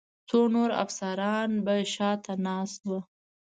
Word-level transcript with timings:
څو 0.29 0.39
نور 0.55 0.69
افسران 0.83 1.49
به 1.65 1.75
شا 1.93 2.11
ته 2.23 2.33
ناست 2.45 2.79
ول. 2.87 3.01